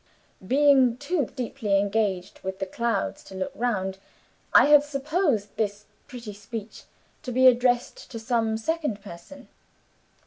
Being 0.47 0.97
too 0.97 1.27
deeply 1.27 1.77
engaged 1.79 2.39
with 2.39 2.57
the 2.57 2.65
clouds 2.65 3.23
to 3.25 3.35
look 3.35 3.51
round, 3.53 3.99
I 4.51 4.65
had 4.65 4.81
supposed 4.83 5.55
this 5.57 5.85
pretty 6.07 6.33
speech 6.33 6.85
to 7.21 7.31
be 7.31 7.45
addressed 7.45 8.09
to 8.09 8.17
some 8.17 8.57
second 8.57 8.99
person. 9.03 9.47